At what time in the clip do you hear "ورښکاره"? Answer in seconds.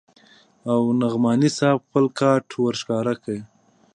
2.53-3.13